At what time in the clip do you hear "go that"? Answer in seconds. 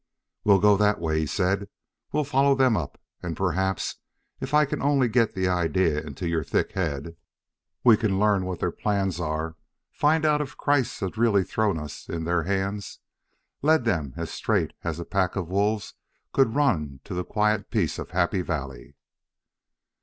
0.57-0.97